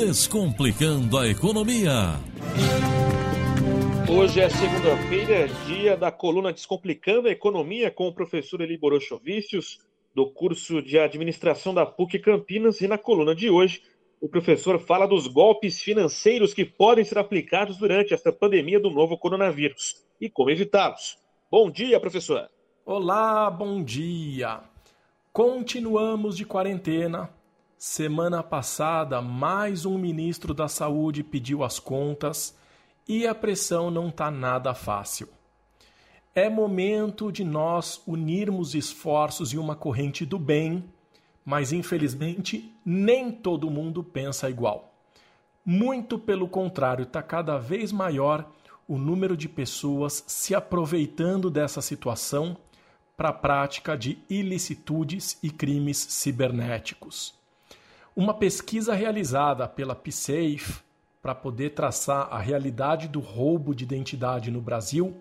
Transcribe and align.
Descomplicando 0.00 1.18
a 1.18 1.28
Economia. 1.28 2.18
Hoje 4.10 4.40
é 4.40 4.48
segunda-feira, 4.48 5.46
dia 5.66 5.94
da 5.94 6.10
coluna 6.10 6.54
Descomplicando 6.54 7.28
a 7.28 7.30
Economia 7.30 7.90
com 7.90 8.08
o 8.08 8.14
professor 8.14 8.62
Eli 8.62 8.78
Borochovicius, 8.78 9.78
do 10.14 10.30
curso 10.30 10.80
de 10.80 10.98
Administração 10.98 11.74
da 11.74 11.84
PUC 11.84 12.18
Campinas. 12.18 12.80
E 12.80 12.88
na 12.88 12.96
coluna 12.96 13.34
de 13.34 13.50
hoje, 13.50 13.82
o 14.22 14.26
professor 14.26 14.78
fala 14.78 15.06
dos 15.06 15.26
golpes 15.26 15.82
financeiros 15.82 16.54
que 16.54 16.64
podem 16.64 17.04
ser 17.04 17.18
aplicados 17.18 17.76
durante 17.76 18.14
esta 18.14 18.32
pandemia 18.32 18.80
do 18.80 18.88
novo 18.88 19.18
coronavírus 19.18 20.02
e 20.18 20.30
como 20.30 20.48
evitá-los. 20.48 21.18
Bom 21.50 21.70
dia, 21.70 22.00
professor. 22.00 22.48
Olá, 22.86 23.50
bom 23.50 23.84
dia. 23.84 24.62
Continuamos 25.30 26.38
de 26.38 26.46
quarentena. 26.46 27.38
Semana 27.82 28.42
passada, 28.42 29.22
mais 29.22 29.86
um 29.86 29.96
ministro 29.96 30.52
da 30.52 30.68
Saúde 30.68 31.24
pediu 31.24 31.64
as 31.64 31.78
contas 31.78 32.54
e 33.08 33.26
a 33.26 33.34
pressão 33.34 33.90
não 33.90 34.10
está 34.10 34.30
nada 34.30 34.74
fácil. 34.74 35.26
É 36.34 36.50
momento 36.50 37.32
de 37.32 37.42
nós 37.42 38.02
unirmos 38.06 38.74
esforços 38.74 39.54
em 39.54 39.56
uma 39.56 39.74
corrente 39.74 40.26
do 40.26 40.38
bem, 40.38 40.84
mas 41.42 41.72
infelizmente 41.72 42.70
nem 42.84 43.32
todo 43.32 43.70
mundo 43.70 44.04
pensa 44.04 44.50
igual. 44.50 44.92
Muito 45.64 46.18
pelo 46.18 46.48
contrário, 46.48 47.04
está 47.04 47.22
cada 47.22 47.56
vez 47.56 47.92
maior 47.92 48.46
o 48.86 48.98
número 48.98 49.34
de 49.34 49.48
pessoas 49.48 50.22
se 50.26 50.54
aproveitando 50.54 51.48
dessa 51.48 51.80
situação 51.80 52.58
para 53.16 53.30
a 53.30 53.32
prática 53.32 53.96
de 53.96 54.18
ilicitudes 54.28 55.38
e 55.42 55.48
crimes 55.48 55.96
cibernéticos. 55.96 57.39
Uma 58.20 58.34
pesquisa 58.34 58.92
realizada 58.92 59.66
pela 59.66 59.94
PSAFE 59.94 60.82
para 61.22 61.34
poder 61.34 61.70
traçar 61.70 62.28
a 62.30 62.38
realidade 62.38 63.08
do 63.08 63.18
roubo 63.18 63.74
de 63.74 63.84
identidade 63.84 64.50
no 64.50 64.60
Brasil, 64.60 65.16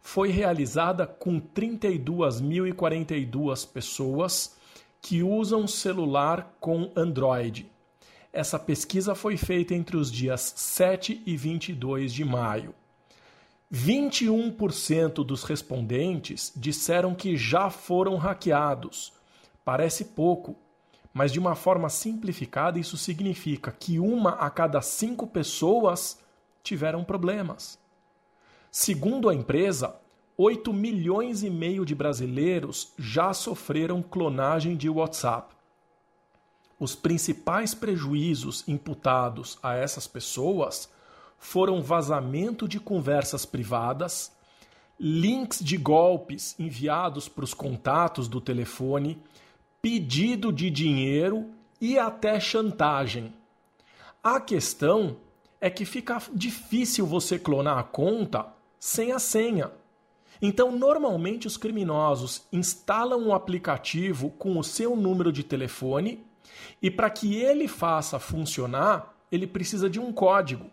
foi 0.00 0.30
realizada 0.30 1.06
com 1.06 1.38
32.042 1.38 3.70
pessoas 3.70 4.56
que 5.02 5.22
usam 5.22 5.66
celular 5.66 6.56
com 6.58 6.90
Android. 6.96 7.70
Essa 8.32 8.58
pesquisa 8.58 9.14
foi 9.14 9.36
feita 9.36 9.74
entre 9.74 9.98
os 9.98 10.10
dias 10.10 10.54
7 10.56 11.22
e 11.26 11.36
22 11.36 12.10
de 12.10 12.24
maio. 12.24 12.74
21% 13.70 15.22
dos 15.26 15.44
respondentes 15.44 16.50
disseram 16.56 17.14
que 17.14 17.36
já 17.36 17.68
foram 17.68 18.16
hackeados. 18.16 19.12
Parece 19.62 20.06
pouco, 20.06 20.56
mas 21.12 21.32
de 21.32 21.38
uma 21.38 21.54
forma 21.54 21.88
simplificada, 21.88 22.78
isso 22.78 22.96
significa 22.96 23.72
que 23.72 23.98
uma 23.98 24.30
a 24.32 24.48
cada 24.48 24.80
cinco 24.80 25.26
pessoas 25.26 26.18
tiveram 26.62 27.02
problemas. 27.04 27.78
Segundo 28.70 29.28
a 29.28 29.34
empresa, 29.34 29.96
8 30.36 30.72
milhões 30.72 31.42
e 31.42 31.50
meio 31.50 31.84
de 31.84 31.94
brasileiros 31.94 32.92
já 32.98 33.34
sofreram 33.34 34.02
clonagem 34.02 34.76
de 34.76 34.88
WhatsApp. 34.88 35.54
Os 36.78 36.94
principais 36.94 37.74
prejuízos 37.74 38.66
imputados 38.66 39.58
a 39.62 39.74
essas 39.74 40.06
pessoas 40.06 40.88
foram 41.38 41.82
vazamento 41.82 42.66
de 42.66 42.80
conversas 42.80 43.44
privadas, 43.44 44.32
links 44.98 45.58
de 45.62 45.76
golpes 45.76 46.54
enviados 46.58 47.28
para 47.28 47.44
os 47.44 47.52
contatos 47.52 48.28
do 48.28 48.40
telefone, 48.40 49.22
pedido 49.82 50.52
de 50.52 50.70
dinheiro 50.70 51.50
e 51.80 51.98
até 51.98 52.38
chantagem. 52.38 53.32
A 54.22 54.40
questão 54.40 55.16
é 55.60 55.70
que 55.70 55.84
fica 55.84 56.20
difícil 56.32 57.06
você 57.06 57.38
clonar 57.38 57.78
a 57.78 57.82
conta 57.82 58.46
sem 58.78 59.12
a 59.12 59.18
senha. 59.18 59.70
Então, 60.42 60.72
normalmente, 60.72 61.46
os 61.46 61.56
criminosos 61.56 62.46
instalam 62.50 63.20
um 63.20 63.34
aplicativo 63.34 64.30
com 64.30 64.58
o 64.58 64.64
seu 64.64 64.96
número 64.96 65.30
de 65.30 65.44
telefone 65.44 66.24
e, 66.80 66.90
para 66.90 67.10
que 67.10 67.36
ele 67.36 67.68
faça 67.68 68.18
funcionar, 68.18 69.14
ele 69.30 69.46
precisa 69.46 69.88
de 69.88 70.00
um 70.00 70.12
código. 70.12 70.70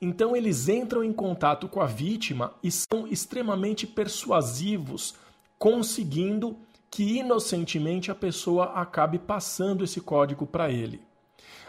Então, 0.00 0.36
eles 0.36 0.68
entram 0.68 1.02
em 1.02 1.12
contato 1.12 1.68
com 1.68 1.80
a 1.80 1.86
vítima 1.86 2.54
e 2.62 2.70
são 2.70 3.08
extremamente 3.08 3.86
persuasivos, 3.86 5.14
conseguindo 5.58 6.56
que 6.90 7.18
inocentemente 7.18 8.10
a 8.10 8.14
pessoa 8.14 8.72
acabe 8.72 9.18
passando 9.18 9.84
esse 9.84 10.00
código 10.00 10.46
para 10.46 10.70
ele. 10.70 11.00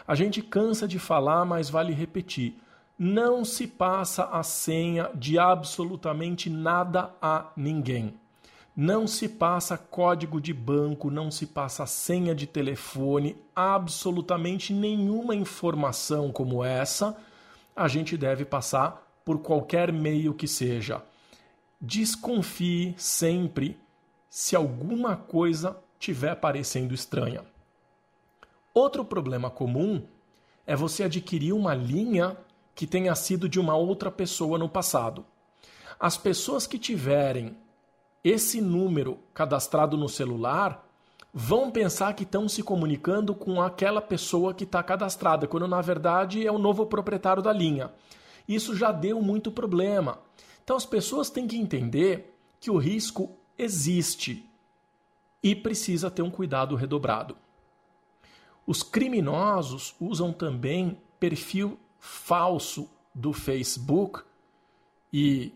A 0.06 0.14
gente 0.14 0.40
cansa 0.40 0.88
de 0.88 0.98
falar, 0.98 1.44
mas 1.44 1.68
vale 1.68 1.92
repetir. 1.92 2.56
Não 2.98 3.44
se 3.44 3.66
passa 3.66 4.24
a 4.24 4.42
senha 4.42 5.10
de 5.14 5.38
absolutamente 5.38 6.48
nada 6.48 7.14
a 7.20 7.52
ninguém. 7.56 8.14
Não 8.74 9.06
se 9.06 9.28
passa 9.28 9.76
código 9.76 10.40
de 10.40 10.54
banco, 10.54 11.10
não 11.10 11.30
se 11.30 11.46
passa 11.46 11.84
senha 11.84 12.34
de 12.34 12.46
telefone, 12.46 13.36
absolutamente 13.54 14.72
nenhuma 14.72 15.34
informação 15.34 16.30
como 16.30 16.64
essa 16.64 17.16
a 17.74 17.86
gente 17.86 18.16
deve 18.16 18.44
passar 18.44 19.04
por 19.24 19.40
qualquer 19.40 19.92
meio 19.92 20.32
que 20.32 20.48
seja. 20.48 21.02
Desconfie 21.80 22.94
sempre 22.96 23.76
se 24.28 24.54
alguma 24.54 25.16
coisa 25.16 25.76
tiver 25.98 26.34
parecendo 26.36 26.94
estranha. 26.94 27.44
Outro 28.74 29.04
problema 29.04 29.50
comum 29.50 30.02
é 30.66 30.76
você 30.76 31.04
adquirir 31.04 31.52
uma 31.52 31.74
linha 31.74 32.36
que 32.74 32.86
tenha 32.86 33.14
sido 33.14 33.48
de 33.48 33.58
uma 33.58 33.74
outra 33.74 34.10
pessoa 34.10 34.58
no 34.58 34.68
passado. 34.68 35.24
As 35.98 36.16
pessoas 36.16 36.66
que 36.66 36.78
tiverem 36.78 37.56
esse 38.22 38.60
número 38.60 39.18
cadastrado 39.32 39.96
no 39.96 40.08
celular 40.08 40.86
vão 41.32 41.70
pensar 41.70 42.14
que 42.14 42.22
estão 42.22 42.48
se 42.48 42.62
comunicando 42.62 43.34
com 43.34 43.60
aquela 43.60 44.00
pessoa 44.00 44.54
que 44.54 44.64
está 44.64 44.82
cadastrada, 44.82 45.46
quando 45.46 45.66
na 45.66 45.80
verdade 45.80 46.46
é 46.46 46.52
o 46.52 46.58
novo 46.58 46.86
proprietário 46.86 47.42
da 47.42 47.52
linha. 47.52 47.90
Isso 48.46 48.76
já 48.76 48.92
deu 48.92 49.20
muito 49.20 49.50
problema. 49.50 50.18
Então 50.62 50.76
as 50.76 50.86
pessoas 50.86 51.30
têm 51.30 51.46
que 51.46 51.56
entender 51.56 52.34
que 52.60 52.70
o 52.70 52.76
risco 52.76 53.37
existe 53.58 54.48
e 55.42 55.54
precisa 55.54 56.10
ter 56.10 56.22
um 56.22 56.30
cuidado 56.30 56.76
redobrado. 56.76 57.36
Os 58.66 58.82
criminosos 58.82 59.94
usam 60.00 60.32
também 60.32 61.00
perfil 61.18 61.78
falso 61.98 62.88
do 63.14 63.32
Facebook 63.32 64.22
e 65.12 65.52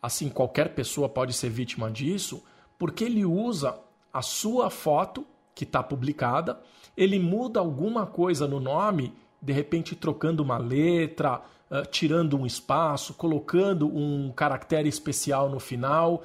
assim 0.00 0.28
qualquer 0.28 0.74
pessoa 0.74 1.08
pode 1.08 1.32
ser 1.32 1.50
vítima 1.50 1.90
disso, 1.90 2.42
porque 2.78 3.04
ele 3.04 3.24
usa 3.24 3.78
a 4.12 4.22
sua 4.22 4.70
foto 4.70 5.26
que 5.54 5.64
está 5.64 5.82
publicada, 5.82 6.62
ele 6.96 7.18
muda 7.18 7.58
alguma 7.60 8.06
coisa 8.06 8.46
no 8.46 8.60
nome, 8.60 9.12
de 9.42 9.52
repente 9.52 9.96
trocando 9.96 10.42
uma 10.42 10.56
letra, 10.56 11.42
tirando 11.90 12.38
um 12.38 12.46
espaço, 12.46 13.14
colocando 13.14 13.88
um 13.88 14.32
caractere 14.32 14.88
especial 14.88 15.50
no 15.50 15.58
final 15.58 16.22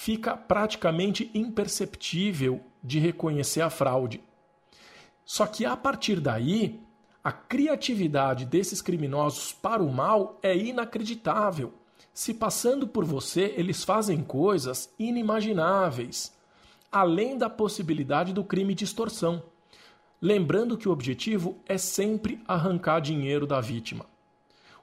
fica 0.00 0.36
praticamente 0.36 1.28
imperceptível 1.34 2.60
de 2.80 3.00
reconhecer 3.00 3.62
a 3.62 3.68
fraude. 3.68 4.22
Só 5.24 5.44
que 5.44 5.66
a 5.66 5.76
partir 5.76 6.20
daí, 6.20 6.80
a 7.22 7.32
criatividade 7.32 8.46
desses 8.46 8.80
criminosos 8.80 9.52
para 9.52 9.82
o 9.82 9.92
mal 9.92 10.38
é 10.40 10.56
inacreditável. 10.56 11.74
Se 12.14 12.32
passando 12.32 12.86
por 12.86 13.04
você, 13.04 13.52
eles 13.56 13.82
fazem 13.82 14.22
coisas 14.22 14.88
inimagináveis, 15.00 16.32
além 16.92 17.36
da 17.36 17.50
possibilidade 17.50 18.32
do 18.32 18.44
crime 18.44 18.76
de 18.76 18.84
extorsão. 18.84 19.42
Lembrando 20.22 20.78
que 20.78 20.88
o 20.88 20.92
objetivo 20.92 21.58
é 21.66 21.76
sempre 21.76 22.40
arrancar 22.46 23.00
dinheiro 23.00 23.48
da 23.48 23.60
vítima. 23.60 24.06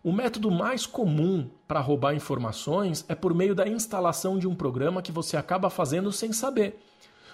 O 0.05 0.11
método 0.11 0.51
mais 0.51 0.85
comum 0.85 1.49
para 1.67 1.79
roubar 1.79 2.13
informações 2.13 3.03
é 3.09 3.15
por 3.15 3.33
meio 3.33 3.55
da 3.55 3.67
instalação 3.67 4.37
de 4.37 4.47
um 4.47 4.53
programa 4.53 5.01
que 5.01 5.11
você 5.11 5.35
acaba 5.35 5.67
fazendo 5.67 6.11
sem 6.11 6.31
saber. 6.31 6.79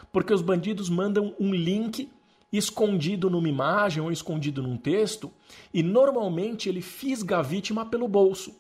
Porque 0.09 0.33
os 0.33 0.41
bandidos 0.41 0.89
mandam 0.89 1.35
um 1.37 1.53
link 1.53 2.09
escondido 2.49 3.29
numa 3.29 3.49
imagem 3.49 4.01
ou 4.01 4.09
escondido 4.09 4.63
num 4.63 4.77
texto 4.77 5.29
e 5.73 5.83
normalmente 5.83 6.69
ele 6.69 6.81
fisga 6.81 7.39
a 7.39 7.41
vítima 7.41 7.85
pelo 7.85 8.07
bolso, 8.07 8.55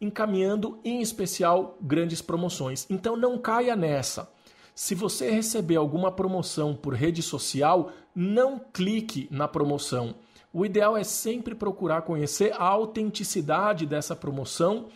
encaminhando 0.00 0.78
em 0.84 1.02
especial 1.02 1.76
grandes 1.82 2.22
promoções. 2.22 2.86
Então 2.88 3.16
não 3.16 3.36
caia 3.36 3.74
nessa. 3.74 4.32
Se 4.72 4.94
você 4.94 5.32
receber 5.32 5.74
alguma 5.74 6.12
promoção 6.12 6.76
por 6.76 6.94
rede 6.94 7.22
social, 7.22 7.90
não 8.14 8.60
clique 8.72 9.26
na 9.32 9.48
promoção 9.48 10.14
o 10.52 10.64
ideal 10.64 10.96
é 10.96 11.04
sempre 11.04 11.54
procurar 11.54 12.02
conhecer 12.02 12.52
a 12.54 12.64
autenticidade 12.64 13.84
dessa 13.84 14.16
promoção 14.16 14.86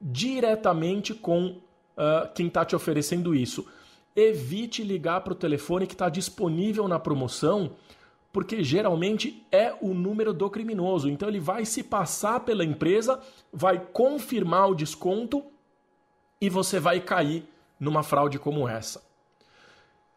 diretamente 0.00 1.12
com 1.12 1.46
uh, 1.48 2.32
quem 2.34 2.46
está 2.46 2.64
te 2.64 2.76
oferecendo 2.76 3.34
isso. 3.34 3.66
Evite 4.14 4.82
ligar 4.82 5.20
para 5.22 5.32
o 5.32 5.36
telefone 5.36 5.86
que 5.86 5.94
está 5.94 6.08
disponível 6.08 6.88
na 6.88 6.98
promoção, 6.98 7.72
porque 8.32 8.62
geralmente 8.62 9.46
é 9.50 9.74
o 9.80 9.92
número 9.92 10.32
do 10.32 10.48
criminoso. 10.48 11.08
Então 11.08 11.28
ele 11.28 11.40
vai 11.40 11.64
se 11.64 11.82
passar 11.82 12.40
pela 12.40 12.64
empresa, 12.64 13.20
vai 13.52 13.78
confirmar 13.78 14.70
o 14.70 14.74
desconto 14.74 15.44
e 16.40 16.48
você 16.48 16.78
vai 16.80 17.00
cair 17.00 17.44
numa 17.78 18.02
fraude 18.02 18.38
como 18.38 18.68
essa. 18.68 19.09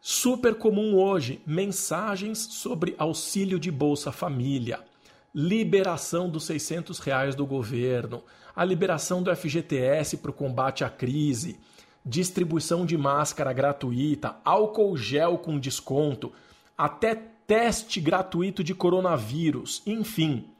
Super 0.06 0.56
comum 0.56 0.96
hoje, 0.96 1.40
mensagens 1.46 2.38
sobre 2.38 2.94
auxílio 2.98 3.58
de 3.58 3.70
Bolsa 3.70 4.12
Família, 4.12 4.80
liberação 5.34 6.28
dos 6.28 6.44
600 6.44 6.98
reais 6.98 7.34
do 7.34 7.46
governo, 7.46 8.22
a 8.54 8.66
liberação 8.66 9.22
do 9.22 9.34
FGTS 9.34 10.18
para 10.18 10.30
o 10.30 10.34
combate 10.34 10.84
à 10.84 10.90
crise, 10.90 11.58
distribuição 12.04 12.84
de 12.84 12.98
máscara 12.98 13.50
gratuita, 13.54 14.36
álcool 14.44 14.94
gel 14.94 15.38
com 15.38 15.58
desconto, 15.58 16.30
até 16.76 17.14
teste 17.46 17.98
gratuito 17.98 18.62
de 18.62 18.74
coronavírus, 18.74 19.80
enfim. 19.86 20.50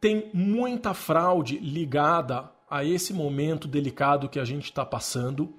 Tem 0.00 0.28
muita 0.34 0.92
fraude 0.92 1.56
ligada 1.56 2.50
a 2.68 2.84
esse 2.84 3.14
momento 3.14 3.68
delicado 3.68 4.28
que 4.28 4.40
a 4.40 4.44
gente 4.44 4.64
está 4.64 4.84
passando. 4.84 5.54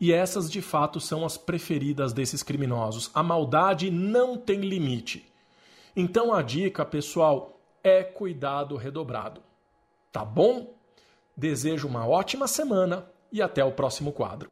E 0.00 0.12
essas 0.12 0.50
de 0.50 0.62
fato 0.62 1.00
são 1.00 1.24
as 1.24 1.36
preferidas 1.36 2.12
desses 2.12 2.42
criminosos. 2.42 3.10
A 3.12 3.22
maldade 3.22 3.90
não 3.90 4.36
tem 4.36 4.60
limite. 4.60 5.26
Então 5.96 6.32
a 6.32 6.42
dica, 6.42 6.84
pessoal, 6.84 7.60
é 7.82 8.02
cuidado 8.02 8.76
redobrado. 8.76 9.42
Tá 10.12 10.24
bom? 10.24 10.74
Desejo 11.36 11.88
uma 11.88 12.06
ótima 12.06 12.46
semana 12.46 13.06
e 13.32 13.42
até 13.42 13.64
o 13.64 13.72
próximo 13.72 14.12
quadro. 14.12 14.48